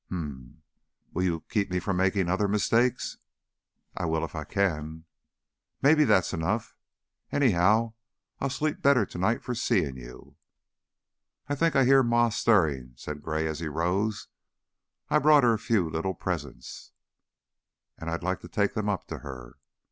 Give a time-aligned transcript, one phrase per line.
[0.09, 0.61] "Hm m!
[1.13, 3.17] Will you keep me from makin' other mistakes?"
[3.95, 5.05] "I will, if I can."
[5.83, 6.75] "Mebbe that's enough.
[7.31, 7.93] Anyhow,
[8.39, 10.37] I'll sleep better to night for seein' you."
[11.47, 14.27] "I think I hear Ma stirring," said Gray, as he rose.
[15.11, 16.93] "I brought her a few little presents,
[17.95, 19.57] and I'd like to take them up to her."